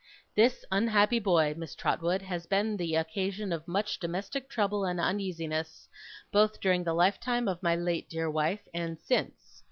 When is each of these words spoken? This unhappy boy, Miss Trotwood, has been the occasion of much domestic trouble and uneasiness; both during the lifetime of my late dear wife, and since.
This 0.33 0.65
unhappy 0.71 1.19
boy, 1.19 1.53
Miss 1.55 1.75
Trotwood, 1.75 2.23
has 2.23 2.47
been 2.47 2.75
the 2.75 2.95
occasion 2.95 3.53
of 3.53 3.67
much 3.67 3.99
domestic 3.99 4.49
trouble 4.49 4.83
and 4.83 4.99
uneasiness; 4.99 5.87
both 6.31 6.59
during 6.59 6.83
the 6.83 6.95
lifetime 6.95 7.47
of 7.47 7.61
my 7.61 7.75
late 7.75 8.09
dear 8.09 8.27
wife, 8.27 8.67
and 8.73 8.97
since. 8.99 9.59